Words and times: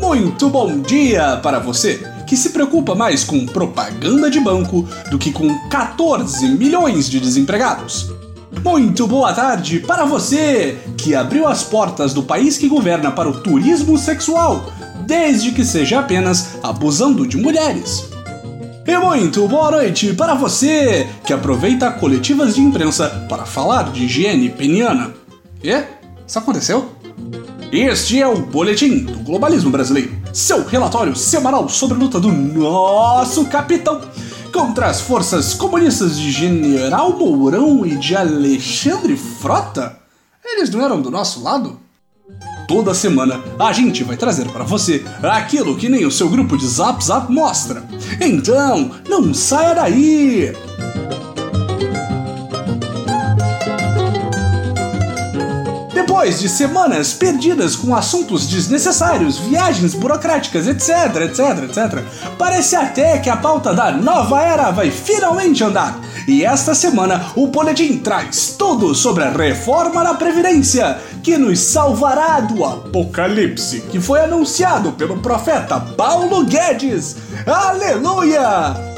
Muito 0.00 0.48
bom 0.50 0.80
dia 0.80 1.38
para 1.42 1.58
você 1.58 2.12
que 2.26 2.36
se 2.36 2.50
preocupa 2.50 2.94
mais 2.94 3.24
com 3.24 3.46
propaganda 3.46 4.30
de 4.30 4.40
banco 4.40 4.86
do 5.10 5.18
que 5.18 5.32
com 5.32 5.68
14 5.68 6.48
milhões 6.48 7.08
de 7.08 7.20
desempregados. 7.20 8.10
Muito 8.62 9.06
boa 9.06 9.32
tarde 9.32 9.80
para 9.80 10.04
você 10.04 10.78
que 10.96 11.14
abriu 11.14 11.48
as 11.48 11.62
portas 11.62 12.14
do 12.14 12.22
país 12.22 12.56
que 12.58 12.68
governa 12.68 13.10
para 13.10 13.28
o 13.28 13.40
turismo 13.40 13.98
sexual, 13.98 14.72
desde 15.06 15.52
que 15.52 15.64
seja 15.64 16.00
apenas 16.00 16.58
abusando 16.62 17.26
de 17.26 17.36
mulheres. 17.36 18.11
E 18.84 18.98
muito 18.98 19.46
boa 19.46 19.70
noite 19.70 20.12
para 20.12 20.34
você 20.34 21.08
que 21.24 21.32
aproveita 21.32 21.92
coletivas 21.92 22.56
de 22.56 22.60
imprensa 22.60 23.26
para 23.28 23.46
falar 23.46 23.92
de 23.92 24.04
higiene 24.04 24.48
peniana. 24.48 25.14
E? 25.62 25.84
Isso 26.26 26.38
aconteceu? 26.38 26.90
Este 27.70 28.20
é 28.20 28.26
o 28.26 28.38
Boletim 28.38 29.04
do 29.04 29.20
Globalismo 29.20 29.70
Brasileiro, 29.70 30.10
seu 30.32 30.66
relatório 30.66 31.14
semanal 31.14 31.68
sobre 31.68 31.96
a 31.96 32.00
luta 32.00 32.18
do 32.18 32.32
nosso 32.32 33.46
capitão 33.46 34.00
contra 34.52 34.86
as 34.86 35.00
forças 35.00 35.54
comunistas 35.54 36.18
de 36.18 36.32
General 36.32 37.16
Mourão 37.16 37.86
e 37.86 37.96
de 37.96 38.16
Alexandre 38.16 39.16
Frota? 39.16 39.96
Eles 40.44 40.70
não 40.70 40.84
eram 40.84 41.00
do 41.00 41.10
nosso 41.10 41.40
lado? 41.40 41.78
Toda 42.72 42.94
semana 42.94 43.38
a 43.58 43.70
gente 43.70 44.02
vai 44.02 44.16
trazer 44.16 44.48
para 44.48 44.64
você 44.64 45.04
aquilo 45.22 45.76
que 45.76 45.90
nem 45.90 46.06
o 46.06 46.10
seu 46.10 46.30
grupo 46.30 46.56
de 46.56 46.66
Zap 46.66 47.04
Zap 47.04 47.30
mostra. 47.30 47.84
Então, 48.18 48.92
não 49.06 49.34
saia 49.34 49.74
daí! 49.74 50.56
Depois 55.92 56.40
de 56.40 56.48
semanas 56.48 57.12
perdidas 57.12 57.76
com 57.76 57.94
assuntos 57.94 58.46
desnecessários, 58.46 59.38
viagens 59.38 59.92
burocráticas, 59.92 60.66
etc, 60.66 61.16
etc, 61.24 61.64
etc, 61.64 62.04
parece 62.38 62.74
até 62.74 63.18
que 63.18 63.28
a 63.28 63.36
pauta 63.36 63.74
da 63.74 63.90
nova 63.90 64.40
era 64.40 64.70
vai 64.70 64.90
finalmente 64.90 65.62
andar. 65.62 66.00
E 66.28 66.44
esta 66.44 66.74
semana 66.74 67.32
o 67.34 67.48
boletim 67.48 67.98
traz 67.98 68.54
tudo 68.56 68.94
sobre 68.94 69.24
a 69.24 69.30
reforma 69.30 70.04
da 70.04 70.14
Previdência, 70.14 70.96
que 71.22 71.38
nos 71.38 71.60
salvará 71.60 72.40
do 72.40 72.64
apocalipse 72.64 73.82
que 73.82 74.00
foi 74.00 74.20
anunciado 74.20 74.92
pelo 74.92 75.18
profeta 75.18 75.78
Paulo 75.78 76.44
Guedes. 76.44 77.16
Aleluia! 77.46 78.92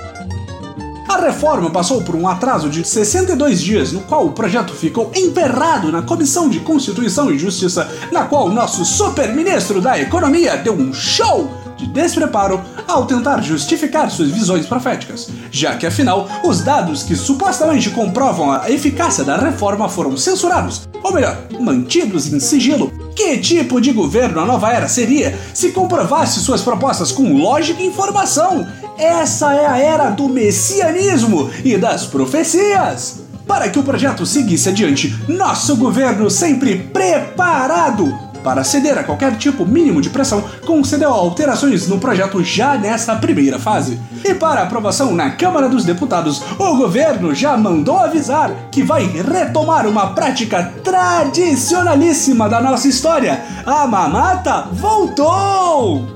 A 1.06 1.16
reforma 1.19 1.70
passou 1.70 2.03
por 2.03 2.16
um 2.16 2.27
atraso 2.27 2.70
de 2.70 2.83
62 2.83 3.61
dias, 3.61 3.92
no 3.92 4.00
qual 4.00 4.27
o 4.27 4.33
projeto 4.33 4.72
ficou 4.72 5.12
emperrado 5.14 5.92
na 5.92 6.03
Comissão 6.03 6.48
de 6.48 6.61
Constituição 6.61 7.31
e 7.31 7.39
Justiça, 7.39 7.89
na 8.11 8.25
qual 8.25 8.48
nosso 8.48 8.84
super-ministro 8.84 9.81
da 9.81 10.00
Economia 10.00 10.56
deu 10.56 10.72
um 10.72 10.92
show 10.92 11.63
de 11.84 11.92
despreparo 11.92 12.60
ao 12.86 13.06
tentar 13.06 13.42
justificar 13.42 14.10
suas 14.10 14.30
visões 14.30 14.66
proféticas, 14.66 15.28
já 15.50 15.77
que 15.77 15.86
afinal 15.86 16.28
os 16.44 16.60
dados 16.60 17.02
que 17.02 17.14
supostamente 17.14 17.91
comprovam 17.91 18.52
a 18.52 18.70
eficácia 18.70 19.24
da 19.24 19.36
reforma 19.36 19.88
foram 19.88 20.16
censurados, 20.16 20.88
ou 21.02 21.12
melhor, 21.12 21.36
mantidos 21.60 22.32
em 22.32 22.41
sigilo. 22.41 22.92
Que 23.14 23.38
tipo 23.38 23.80
de 23.80 23.92
governo 23.92 24.41
a 24.41 24.44
nova 24.44 24.72
era 24.72 24.88
seria 24.88 25.38
se 25.52 25.70
comprovasse 25.70 26.41
suas 26.41 26.62
propostas 26.62 27.12
com 27.12 27.36
lógica 27.36 27.80
e 27.80 27.86
informação? 27.86 28.66
Essa 28.98 29.54
é 29.54 29.66
a 29.66 29.78
era 29.78 30.10
do 30.10 30.28
messianismo 30.28 31.50
e 31.64 31.76
das 31.76 32.06
profecias. 32.06 33.22
Para 33.46 33.69
que 33.69 33.78
o 33.78 33.82
projeto 33.82 34.24
seguisse 34.24 34.70
adiante, 34.70 35.14
nosso 35.28 35.76
governo 35.76 36.30
sempre 36.30 36.78
preparado 36.78 38.33
para 38.45 38.62
ceder 38.62 38.98
a 38.98 39.03
qualquer 39.03 39.37
tipo 39.39 39.64
mínimo 39.64 40.03
de 40.03 40.11
pressão, 40.11 40.45
concedeu 40.67 41.11
alterações 41.11 41.89
no 41.89 41.98
projeto 41.98 42.44
já 42.44 42.77
nesta 42.77 43.16
primeira 43.16 43.59
fase. 43.59 43.99
E 44.22 44.34
para 44.34 44.62
aprovação 44.62 45.12
na 45.15 45.31
Câmara 45.31 45.69
dos 45.69 45.84
Deputados, 45.84 46.43
o 46.59 46.77
governo 46.77 47.34
já 47.34 47.56
mandou 47.56 47.99
avisar 47.99 48.53
que 48.71 48.83
vai 48.83 49.06
retomar 49.06 49.87
uma 49.87 50.15
prática 50.15 50.75
tradicionalíssima 50.84 52.49
da 52.49 52.60
nossa 52.60 52.87
história: 52.87 53.43
a 53.65 53.87
mamata 53.87 54.69
voltou! 54.72 56.13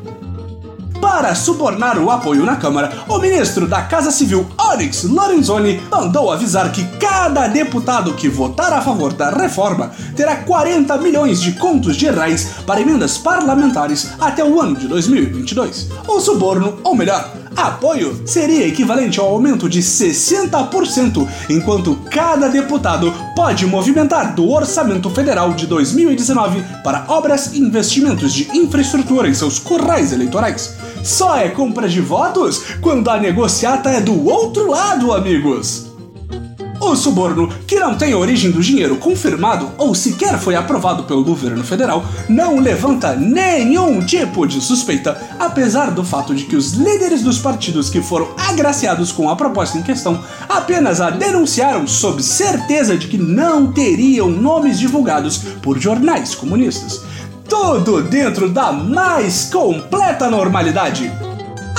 Para 1.18 1.34
subornar 1.34 1.98
o 1.98 2.12
apoio 2.12 2.44
na 2.44 2.54
Câmara, 2.54 3.02
o 3.08 3.18
ministro 3.18 3.66
da 3.66 3.82
Casa 3.82 4.12
Civil, 4.12 4.46
Onyx 4.56 5.02
Lorenzoni, 5.02 5.82
mandou 5.90 6.30
avisar 6.30 6.70
que 6.70 6.84
cada 6.96 7.48
deputado 7.48 8.14
que 8.14 8.28
votar 8.28 8.72
a 8.72 8.80
favor 8.80 9.12
da 9.12 9.28
reforma 9.28 9.90
terá 10.14 10.36
40 10.36 10.96
milhões 10.98 11.40
de 11.40 11.54
contos 11.54 11.96
de 11.96 12.08
reais 12.08 12.50
para 12.64 12.80
emendas 12.80 13.18
parlamentares 13.18 14.10
até 14.20 14.44
o 14.44 14.60
ano 14.60 14.76
de 14.76 14.86
2022. 14.86 15.88
O 16.06 16.20
suborno, 16.20 16.78
ou 16.84 16.94
melhor, 16.94 17.32
apoio 17.56 18.22
seria 18.24 18.68
equivalente 18.68 19.18
ao 19.18 19.26
aumento 19.26 19.68
de 19.68 19.80
60%, 19.80 21.26
enquanto 21.50 21.96
cada 22.10 22.48
deputado 22.48 23.12
pode 23.34 23.66
movimentar 23.66 24.36
do 24.36 24.48
orçamento 24.48 25.10
federal 25.10 25.52
de 25.52 25.66
2019 25.66 26.62
para 26.84 27.06
obras 27.08 27.52
e 27.54 27.58
investimentos 27.58 28.32
de 28.32 28.48
infraestrutura 28.56 29.28
em 29.28 29.34
seus 29.34 29.58
currais 29.58 30.12
eleitorais. 30.12 30.76
Só 31.08 31.38
é 31.38 31.48
compra 31.48 31.88
de 31.88 32.02
votos 32.02 32.64
quando 32.82 33.08
a 33.08 33.18
negociata 33.18 33.88
é 33.88 33.98
do 33.98 34.26
outro 34.28 34.70
lado, 34.70 35.10
amigos! 35.14 35.86
O 36.78 36.94
suborno, 36.94 37.48
que 37.66 37.80
não 37.80 37.96
tem 37.96 38.12
a 38.12 38.18
origem 38.18 38.50
do 38.50 38.60
dinheiro 38.60 38.96
confirmado 38.96 39.70
ou 39.78 39.94
sequer 39.94 40.38
foi 40.38 40.54
aprovado 40.54 41.04
pelo 41.04 41.24
governo 41.24 41.64
federal, 41.64 42.04
não 42.28 42.60
levanta 42.60 43.16
nenhum 43.16 44.04
tipo 44.04 44.46
de 44.46 44.60
suspeita, 44.60 45.18
apesar 45.40 45.90
do 45.90 46.04
fato 46.04 46.34
de 46.34 46.44
que 46.44 46.54
os 46.54 46.74
líderes 46.74 47.22
dos 47.22 47.38
partidos 47.38 47.88
que 47.88 48.02
foram 48.02 48.28
agraciados 48.36 49.10
com 49.10 49.30
a 49.30 49.34
proposta 49.34 49.78
em 49.78 49.82
questão 49.82 50.22
apenas 50.46 51.00
a 51.00 51.08
denunciaram 51.08 51.86
sob 51.86 52.22
certeza 52.22 52.98
de 52.98 53.08
que 53.08 53.16
não 53.16 53.72
teriam 53.72 54.28
nomes 54.28 54.78
divulgados 54.78 55.38
por 55.62 55.78
jornais 55.78 56.34
comunistas. 56.34 57.00
Tudo 57.48 58.02
dentro 58.02 58.50
da 58.50 58.72
mais 58.72 59.48
completa 59.50 60.28
normalidade. 60.28 61.10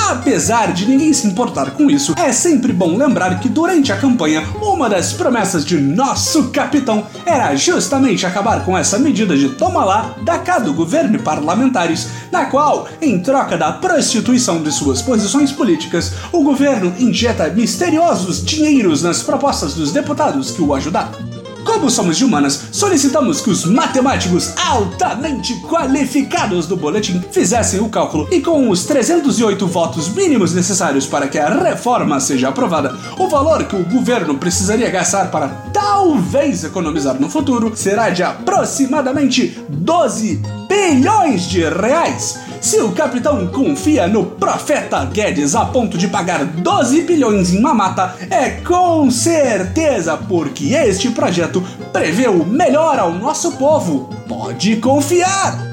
Apesar 0.09 0.73
de 0.73 0.87
ninguém 0.87 1.13
se 1.13 1.27
importar 1.27 1.69
com 1.71 1.91
isso, 1.91 2.15
é 2.17 2.31
sempre 2.31 2.73
bom 2.73 2.97
lembrar 2.97 3.39
que 3.39 3.47
durante 3.47 3.91
a 3.91 3.97
campanha, 3.97 4.43
uma 4.59 4.89
das 4.89 5.13
promessas 5.13 5.63
de 5.63 5.77
nosso 5.79 6.49
capitão 6.49 7.05
era 7.23 7.55
justamente 7.55 8.25
acabar 8.25 8.65
com 8.65 8.75
essa 8.75 8.97
medida 8.97 9.37
de 9.37 9.49
toma 9.49 9.85
lá 9.85 10.15
da 10.23 10.39
cá 10.39 10.57
do 10.57 10.73
governo 10.73 11.15
e 11.15 11.19
parlamentares, 11.19 12.07
na 12.31 12.45
qual, 12.45 12.87
em 12.99 13.19
troca 13.19 13.55
da 13.55 13.71
prostituição 13.71 14.63
de 14.63 14.71
suas 14.71 15.03
posições 15.03 15.51
políticas, 15.51 16.13
o 16.31 16.43
governo 16.43 16.91
injeta 16.97 17.47
misteriosos 17.49 18.43
dinheiros 18.43 19.03
nas 19.03 19.21
propostas 19.21 19.75
dos 19.75 19.91
deputados 19.91 20.49
que 20.49 20.61
o 20.63 20.73
ajudaram. 20.73 21.28
Como 21.63 21.89
somos 21.89 22.17
de 22.17 22.25
humanas, 22.25 22.69
solicitamos 22.71 23.41
que 23.41 23.49
os 23.49 23.65
matemáticos 23.65 24.53
altamente 24.57 25.55
qualificados 25.67 26.67
do 26.67 26.75
boletim 26.75 27.21
fizessem 27.31 27.79
o 27.79 27.89
cálculo 27.89 28.27
e 28.31 28.41
com 28.41 28.69
os 28.69 28.85
308 28.85 29.67
votos 29.67 30.09
mínimos 30.09 30.53
necessários 30.53 31.05
para 31.05 31.27
que 31.27 31.37
a 31.37 31.49
reforma 31.49 32.19
seja 32.19 32.49
aprovada, 32.49 32.97
o 33.17 33.27
valor 33.27 33.65
que 33.65 33.75
o 33.75 33.85
governo 33.85 34.37
precisaria 34.37 34.89
gastar 34.89 35.31
para 35.31 35.47
talvez 35.73 36.63
economizar 36.63 37.19
no 37.19 37.29
futuro 37.29 37.71
será 37.75 38.09
de 38.09 38.23
aproximadamente 38.23 39.59
12 39.69 40.41
bilhões 40.67 41.43
de 41.43 41.67
reais. 41.67 42.48
Se 42.61 42.81
o 42.81 42.91
capitão 42.91 43.47
confia 43.47 44.07
no 44.07 44.25
profeta 44.25 45.05
Guedes 45.05 45.55
a 45.55 45.65
ponto 45.65 45.97
de 45.97 46.07
pagar 46.09 46.43
12 46.43 47.01
bilhões 47.03 47.53
em 47.53 47.61
mamata, 47.61 48.15
é 48.29 48.49
com 48.61 49.09
certeza 49.09 50.17
porque 50.17 50.73
este 50.73 51.09
projeto 51.09 51.63
prevê 51.93 52.27
o 52.27 52.45
melhor 52.45 52.99
ao 52.99 53.13
nosso 53.13 53.53
povo. 53.53 54.09
Pode 54.27 54.75
confiar! 54.77 55.68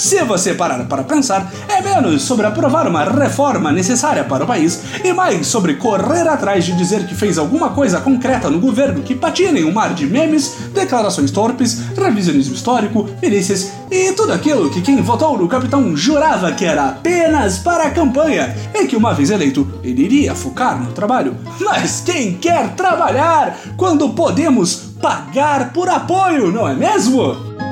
Se 0.00 0.24
você 0.24 0.54
parar 0.54 0.82
para 0.86 1.04
pensar, 1.04 1.52
é 1.68 1.82
menos 1.82 2.22
sobre 2.22 2.46
aprovar 2.46 2.88
uma 2.88 3.04
reforma 3.04 3.70
necessária 3.70 4.24
para 4.24 4.44
o 4.44 4.46
país 4.46 4.80
e 5.04 5.12
mais 5.12 5.46
sobre 5.46 5.74
correr 5.74 6.26
atrás 6.26 6.64
de 6.64 6.72
dizer 6.72 7.06
que 7.06 7.14
fez 7.14 7.36
alguma 7.36 7.68
coisa 7.68 8.00
concreta 8.00 8.48
no 8.48 8.58
governo 8.58 9.02
que 9.02 9.14
patina 9.14 9.58
em 9.58 9.64
um 9.64 9.72
mar 9.72 9.92
de 9.92 10.06
memes, 10.06 10.56
declarações 10.72 11.30
torpes, 11.30 11.82
revisionismo 11.94 12.54
histórico, 12.54 13.10
milícias 13.20 13.72
e 13.90 14.12
tudo 14.12 14.32
aquilo 14.32 14.70
que 14.70 14.80
quem 14.80 15.02
votou 15.02 15.36
no 15.36 15.46
capitão 15.46 15.94
jurava 15.94 16.50
que 16.52 16.64
era 16.64 16.88
apenas 16.88 17.58
para 17.58 17.84
a 17.84 17.90
campanha 17.90 18.56
e 18.74 18.86
que 18.86 18.96
uma 18.96 19.12
vez 19.12 19.28
eleito 19.28 19.70
ele 19.84 20.02
iria 20.02 20.34
focar 20.34 20.82
no 20.82 20.92
trabalho. 20.92 21.36
Mas 21.60 22.00
quem 22.00 22.38
quer 22.38 22.70
trabalhar 22.70 23.54
quando 23.76 24.08
podemos 24.08 24.76
pagar 24.98 25.74
por 25.74 25.90
apoio, 25.90 26.50
não 26.50 26.66
é 26.66 26.74
mesmo? 26.74 27.69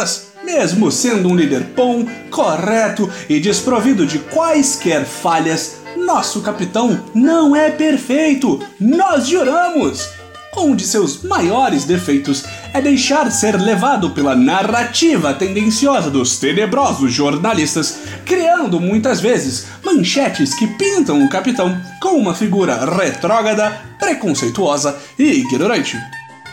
Patriotas, 0.00 0.32
mesmo 0.42 0.90
sendo 0.90 1.28
um 1.28 1.36
líder 1.36 1.60
bom, 1.76 2.06
correto 2.30 3.10
e 3.28 3.38
desprovido 3.38 4.06
de 4.06 4.18
quaisquer 4.18 5.04
falhas, 5.04 5.78
Nosso 5.96 6.40
capitão 6.40 7.04
não 7.12 7.54
é 7.54 7.70
perfeito, 7.70 8.60
nós 8.78 9.26
juramos! 9.26 10.08
Um 10.56 10.74
de 10.74 10.84
seus 10.84 11.22
maiores 11.22 11.84
defeitos 11.84 12.44
é 12.72 12.80
deixar 12.80 13.30
ser 13.30 13.60
levado 13.60 14.10
pela 14.10 14.34
narrativa 14.34 15.34
tendenciosa 15.34 16.10
dos 16.10 16.38
tenebrosos 16.38 17.12
jornalistas, 17.12 17.98
criando 18.24 18.80
muitas 18.80 19.20
vezes 19.20 19.66
manchetes 19.84 20.54
que 20.54 20.66
pintam 20.66 21.24
o 21.24 21.28
capitão 21.28 21.76
como 22.00 22.18
uma 22.18 22.34
figura 22.34 22.84
retrógrada, 22.84 23.80
preconceituosa 23.98 24.96
e 25.18 25.24
ignorante. 25.24 25.96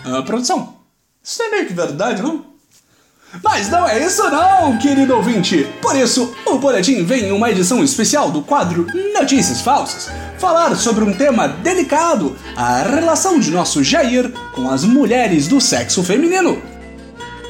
A 0.03 0.21
produção. 0.23 0.77
Isso 1.23 1.41
é 1.44 1.49
meio 1.49 1.67
que 1.67 1.73
verdade, 1.73 2.21
não? 2.21 2.56
Mas 3.44 3.69
não 3.69 3.88
é 3.88 4.03
isso 4.06 4.24
não, 4.29 4.77
querido 4.77 5.15
ouvinte! 5.15 5.68
Por 5.81 5.95
isso, 5.95 6.33
o 6.45 6.57
Boletim 6.57 7.03
vem 7.03 7.25
em 7.25 7.31
uma 7.31 7.51
edição 7.51 7.83
especial 7.83 8.31
do 8.31 8.41
quadro 8.41 8.88
Notícias 9.13 9.62
Falsas, 9.62 10.09
falar 10.39 10.75
sobre 10.75 11.03
um 11.03 11.13
tema 11.13 11.47
delicado, 11.47 12.35
a 12.56 12.83
relação 12.83 13.38
de 13.38 13.51
nosso 13.51 13.83
Jair 13.83 14.31
com 14.53 14.69
as 14.69 14.83
mulheres 14.83 15.47
do 15.47 15.59
sexo 15.59 16.03
feminino. 16.03 16.62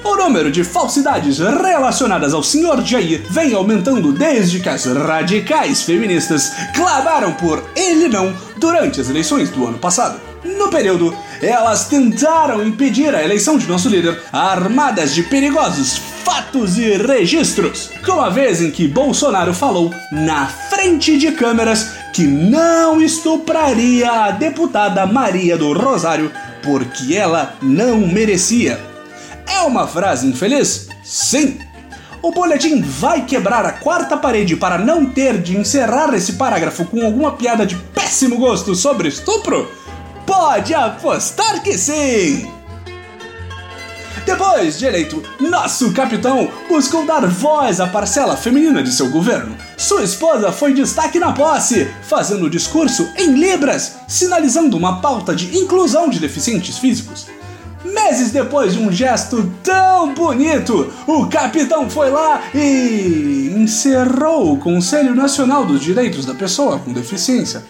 O 0.04 0.16
número 0.16 0.52
de 0.52 0.64
falsidades 0.64 1.40
relacionadas 1.40 2.34
ao 2.34 2.42
Sr. 2.42 2.82
Jair 2.84 3.24
vem 3.30 3.54
aumentando 3.54 4.12
desde 4.14 4.60
que 4.60 4.70
as 4.70 4.86
radicais 4.86 5.84
feministas 5.84 6.54
clamaram 6.76 7.34
por 7.34 7.64
ele 7.76 8.08
não 8.08 8.34
durante 8.58 9.02
as 9.02 9.10
eleições 9.10 9.50
do 9.50 9.68
ano 9.68 9.78
passado. 9.78 10.20
No 10.44 10.70
período, 10.70 11.14
elas 11.42 11.86
tentaram 11.88 12.66
impedir 12.66 13.14
a 13.14 13.24
eleição 13.24 13.58
de 13.58 13.68
nosso 13.68 13.90
líder 13.90 14.20
armadas 14.32 15.14
de 15.14 15.24
perigosos 15.24 15.98
fatos 16.24 16.78
e 16.78 16.98
registros, 16.98 17.90
como 18.06 18.22
a 18.22 18.30
vez 18.30 18.62
em 18.62 18.70
que 18.70 18.88
Bolsonaro 18.88 19.54
falou 19.54 19.94
na 20.12 20.48
frente 20.48 21.18
de 21.18 21.32
câmeras 21.32 21.92
que 22.14 22.24
não 22.24 23.02
estupraria 23.02 24.12
a 24.12 24.32
deputada 24.32 25.06
Maria 25.06 25.58
do 25.58 25.72
Rosário 25.72 26.32
porque 26.64 27.16
ela 27.16 27.56
não 27.62 28.00
merecia. 28.00 28.80
É 29.48 29.62
uma 29.62 29.88
frase 29.88 30.28
infeliz? 30.28 30.90
Sim. 31.04 31.60
O 32.22 32.32
boletim 32.32 32.82
vai 32.82 33.24
quebrar 33.26 33.66
a 33.66 33.72
quarta 33.72 34.18
parede 34.18 34.56
para 34.58 34.78
não 34.78 35.06
ter 35.06 35.38
de 35.42 35.56
encerrar 35.56 36.14
esse 36.14 36.34
parágrafo 36.34 36.84
com 36.86 37.06
alguma 37.06 37.34
piada 37.34 37.66
de 37.66 37.76
péssimo 37.76 38.38
gosto 38.38 38.76
sobre 38.76 39.08
estupro? 39.08 39.72
Pode 40.28 40.74
apostar 40.74 41.64
que 41.64 41.78
sim! 41.78 42.52
Depois 44.26 44.78
de 44.78 44.86
eleito, 44.86 45.24
nosso 45.40 45.94
capitão 45.94 46.52
buscou 46.68 47.06
dar 47.06 47.26
voz 47.26 47.80
à 47.80 47.88
parcela 47.88 48.36
feminina 48.36 48.84
de 48.84 48.92
seu 48.92 49.10
governo. 49.10 49.56
Sua 49.78 50.04
esposa 50.04 50.52
foi 50.52 50.74
destaque 50.74 51.18
na 51.18 51.32
posse, 51.32 51.90
fazendo 52.04 52.46
o 52.46 52.50
discurso 52.50 53.08
em 53.18 53.36
Libras, 53.36 53.94
sinalizando 54.06 54.76
uma 54.76 55.00
pauta 55.00 55.34
de 55.34 55.58
inclusão 55.58 56.10
de 56.10 56.20
deficientes 56.20 56.78
físicos. 56.78 57.28
Meses 57.86 58.32
depois 58.32 58.74
de 58.74 58.80
um 58.80 58.92
gesto 58.92 59.50
tão 59.64 60.14
bonito, 60.14 60.92
o 61.08 61.28
capitão 61.28 61.90
foi 61.90 62.10
lá 62.10 62.44
e 62.54 63.54
encerrou 63.56 64.54
o 64.54 64.58
Conselho 64.58 65.16
Nacional 65.16 65.66
dos 65.66 65.80
Direitos 65.80 66.26
da 66.26 66.34
Pessoa 66.34 66.80
com 66.80 66.92
Deficiência. 66.92 67.64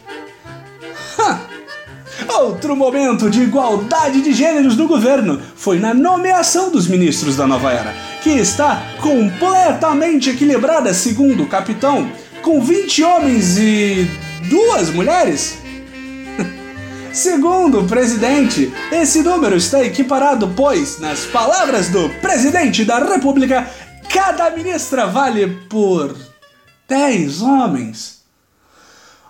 Outro 2.30 2.76
momento 2.76 3.30
de 3.30 3.42
igualdade 3.42 4.22
de 4.22 4.34
gêneros 4.34 4.76
no 4.76 4.88
governo 4.88 5.42
foi 5.56 5.80
na 5.80 5.94
nomeação 5.94 6.70
dos 6.70 6.88
ministros 6.88 7.36
da 7.36 7.48
nova 7.48 7.72
era, 7.72 7.94
que 8.22 8.30
está 8.30 8.84
completamente 9.02 10.30
equilibrada, 10.30 10.94
segundo 10.94 11.44
o 11.44 11.48
capitão, 11.48 12.12
com 12.44 12.62
20 12.62 13.04
homens 13.04 13.58
e 13.58 14.08
duas 14.50 14.90
mulheres. 14.90 15.58
Segundo 17.14 17.80
o 17.80 17.88
presidente, 17.88 18.72
esse 18.92 19.24
número 19.24 19.56
está 19.56 19.84
equiparado, 19.84 20.54
pois, 20.56 21.00
nas 21.00 21.22
palavras 21.22 21.90
do 21.90 22.10
presidente 22.22 22.86
da 22.86 23.00
República, 23.00 23.68
cada 24.10 24.52
ministra 24.52 25.08
vale 25.08 25.48
por 25.70 26.16
10 26.88 27.42
homens. 27.42 28.22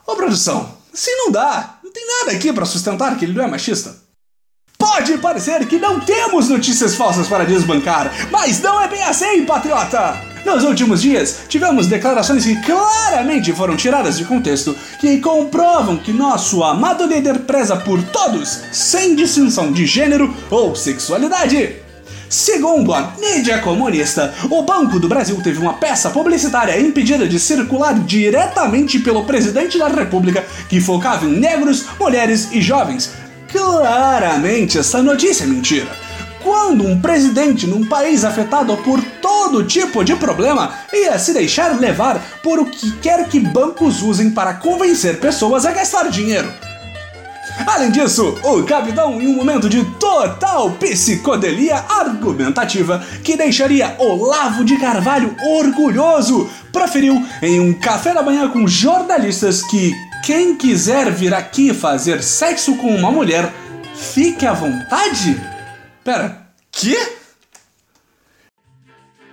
Ô 0.06 0.16
produção, 0.16 0.78
se 0.94 1.16
não 1.16 1.32
dá, 1.32 1.77
tem 1.92 2.06
nada 2.20 2.32
aqui 2.32 2.52
para 2.54 2.66
sustentar 2.66 3.18
que 3.18 3.26
ele 3.26 3.34
não 3.34 3.44
é 3.44 3.48
machista. 3.48 3.96
Pode 4.78 5.18
parecer 5.18 5.66
que 5.66 5.80
não 5.80 6.00
temos 6.00 6.50
notícias 6.50 6.96
falsas 6.96 7.28
para 7.28 7.46
desbancar, 7.46 8.12
mas 8.32 8.62
não 8.62 8.80
é 8.80 8.88
bem 8.88 9.04
assim, 9.04 9.44
patriota! 9.46 10.22
Nos 10.46 10.64
últimos 10.64 11.02
dias, 11.02 11.42
tivemos 11.50 11.88
declarações 11.88 12.46
que 12.46 12.56
claramente 12.62 13.52
foram 13.52 13.76
tiradas 13.76 14.18
de 14.18 14.24
contexto, 14.24 14.76
que 15.00 15.20
comprovam 15.20 15.98
que 15.98 16.14
nosso 16.14 16.64
amado 16.64 17.06
líder 17.06 17.40
preza 17.40 17.76
por 17.76 18.02
todos, 18.04 18.62
sem 18.72 19.16
distinção 19.16 19.72
de 19.72 19.86
gênero 19.86 20.34
ou 20.50 20.76
sexualidade. 20.76 21.87
Segundo 22.30 22.94
a 22.94 23.14
mídia 23.18 23.60
comunista, 23.60 24.34
o 24.50 24.62
Banco 24.62 25.00
do 25.00 25.08
Brasil 25.08 25.40
teve 25.42 25.60
uma 25.60 25.76
peça 25.76 26.10
publicitária 26.10 26.78
impedida 26.80 27.26
de 27.26 27.40
circular 27.40 27.98
diretamente 28.02 29.00
pelo 29.00 29.24
presidente 29.24 29.78
da 29.78 29.88
República 29.88 30.46
que 30.68 30.82
focava 30.82 31.26
em 31.26 31.40
negros, 31.40 31.86
mulheres 31.98 32.50
e 32.52 32.62
jovens. 32.62 33.12
Claramente, 33.50 34.78
essa 34.78 35.02
notícia 35.02 35.46
é 35.46 35.48
mentira. 35.48 35.88
Quando 36.44 36.86
um 36.86 37.00
presidente 37.00 37.66
num 37.66 37.86
país 37.86 38.26
afetado 38.26 38.76
por 38.78 39.02
todo 39.22 39.64
tipo 39.64 40.04
de 40.04 40.16
problema 40.16 40.74
ia 40.94 41.18
se 41.18 41.34
deixar 41.34 41.80
levar 41.80 42.22
por 42.44 42.60
o 42.60 42.66
que 42.66 42.92
quer 43.00 43.28
que 43.28 43.40
bancos 43.40 44.02
usem 44.02 44.32
para 44.32 44.54
convencer 44.54 45.20
pessoas 45.20 45.66
a 45.66 45.72
gastar 45.72 46.10
dinheiro? 46.10 46.52
Além 47.66 47.92
disso, 47.92 48.38
o 48.44 48.64
capitão, 48.64 49.22
em 49.22 49.28
um 49.28 49.36
momento 49.36 49.70
de 49.70 49.84
total 49.96 50.72
psicodelia 50.72 51.84
argumentativa 51.90 53.04
que 53.24 53.36
deixaria 53.36 53.96
Olavo 53.98 54.64
de 54.64 54.78
Carvalho 54.78 55.36
orgulhoso, 55.58 56.50
proferiu 56.72 57.26
em 57.42 57.60
um 57.60 57.74
café 57.74 58.14
da 58.14 58.22
manhã 58.22 58.50
com 58.50 58.68
jornalistas 58.68 59.64
que 59.64 59.94
quem 60.24 60.56
quiser 60.56 61.12
vir 61.12 61.34
aqui 61.34 61.74
fazer 61.74 62.22
sexo 62.22 62.76
com 62.76 62.94
uma 62.94 63.12
mulher, 63.12 63.52
fique 63.96 64.46
à 64.46 64.54
vontade? 64.54 65.42
Pera, 66.04 66.48
que? 66.72 67.17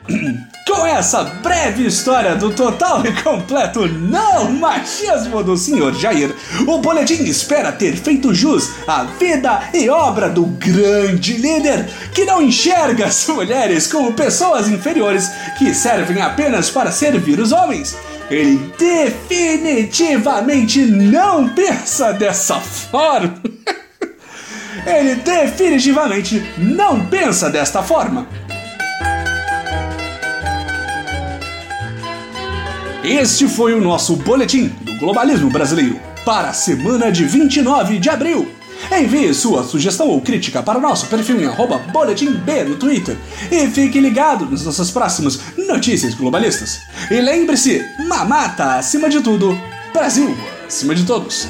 Com 0.66 0.86
essa 0.86 1.24
breve 1.24 1.86
história 1.86 2.34
do 2.34 2.50
total 2.50 3.04
e 3.06 3.12
completo 3.22 3.86
não 3.86 4.50
machismo 4.50 5.42
do 5.42 5.56
Sr. 5.56 5.94
Jair, 5.94 6.34
o 6.66 6.78
boletim 6.78 7.22
espera 7.24 7.70
ter 7.70 7.96
feito 7.96 8.34
jus 8.34 8.70
à 8.87 9.04
vida 9.04 9.70
e 9.73 9.88
obra 9.88 10.28
do 10.28 10.46
grande 10.46 11.34
líder 11.34 11.88
que 12.12 12.25
não 12.25 12.42
enxerga 12.42 13.06
as 13.06 13.28
mulheres 13.28 13.87
como 13.87 14.14
pessoas 14.14 14.68
inferiores 14.68 15.30
que 15.58 15.73
servem 15.75 16.20
apenas 16.20 16.70
para 16.70 16.90
servir 16.90 17.38
os 17.38 17.52
homens. 17.52 17.96
Ele 18.30 18.73
definitivamente 18.78 20.80
não 20.80 21.49
pensa 21.50 22.12
dessa 22.12 22.56
forma. 22.56 23.34
Ele 24.87 25.14
definitivamente 25.14 26.44
não 26.58 27.06
pensa 27.06 27.49
desta 27.49 27.82
forma. 27.82 28.26
Este 33.04 33.46
foi 33.46 33.75
o 33.75 33.82
nosso 33.82 34.16
boletim 34.16 34.68
do 34.80 34.96
globalismo 34.99 35.50
brasileiro 35.50 36.00
para 36.25 36.49
a 36.49 36.52
semana 36.54 37.12
de 37.12 37.26
29 37.26 37.99
de 37.99 38.08
abril. 38.08 38.50
Envie 38.90 39.34
sua 39.34 39.62
sugestão 39.62 40.08
ou 40.08 40.23
crítica 40.23 40.62
para 40.62 40.78
o 40.78 40.80
nosso 40.80 41.06
perfil 41.08 41.38
em 41.42 41.44
boletimb 41.92 42.42
no 42.66 42.76
Twitter 42.76 43.14
e 43.52 43.66
fique 43.66 44.00
ligado 44.00 44.46
nas 44.46 44.64
nossas 44.64 44.90
próximas 44.90 45.38
notícias 45.68 46.14
globalistas. 46.14 46.80
E 47.11 47.20
lembre-se, 47.20 47.84
mamata 48.08 48.76
acima 48.76 49.11
de 49.11 49.20
tudo, 49.20 49.61
Brasil 49.92 50.34
acima 50.66 50.94
de 50.94 51.04
todos. 51.04 51.46